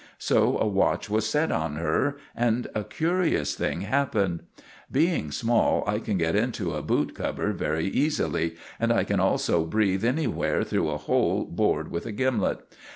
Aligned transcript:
So 0.17 0.57
a 0.57 0.65
watch 0.65 1.11
was 1.11 1.29
set 1.29 1.51
on 1.51 1.75
her, 1.75 2.17
and 2.35 2.65
a 2.73 2.83
curious 2.83 3.53
thing 3.53 3.81
happened. 3.81 4.41
Being 4.91 5.29
small, 5.29 5.83
I 5.85 5.99
can 5.99 6.17
get 6.17 6.35
into 6.35 6.73
a 6.73 6.81
boot 6.81 7.13
cupboard 7.13 7.59
very 7.59 7.85
easily, 7.85 8.55
and 8.79 8.91
I 8.91 9.03
can 9.03 9.19
also 9.19 9.63
breathe 9.63 10.03
anywhere 10.03 10.63
through 10.63 10.89
a 10.89 10.97
hole 10.97 11.45
bored 11.45 11.91
with 11.91 12.07
a 12.07 12.11
gimlet. 12.11 12.65